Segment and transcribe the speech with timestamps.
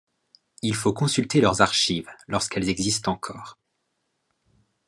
[0.63, 3.59] Il faut consulter leurs archives lorsqu'elles existent encore.